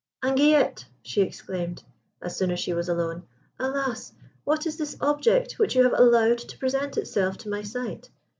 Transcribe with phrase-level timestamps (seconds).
[0.23, 1.83] "Anguillette!" she exclaimed,
[2.23, 3.21] as soon as she was alone.
[3.59, 4.13] "Alas!
[4.43, 8.09] what is this object which you have allowed to present itself to my sight?